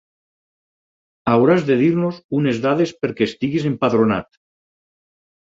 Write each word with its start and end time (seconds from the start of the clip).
Hauràs 1.33 1.65
de 1.67 1.75
dir-nos 1.81 2.17
unes 2.39 2.63
dades 2.65 2.95
perquè 3.05 3.29
estiguis 3.29 3.69
empadronat. 3.75 4.43